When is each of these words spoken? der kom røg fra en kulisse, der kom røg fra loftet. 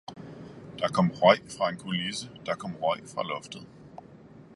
der 0.79 0.87
kom 0.93 1.11
røg 1.21 1.37
fra 1.57 1.69
en 1.69 1.77
kulisse, 1.77 2.29
der 2.45 2.55
kom 2.55 2.75
røg 2.81 3.03
fra 3.15 3.23
loftet. 3.23 3.65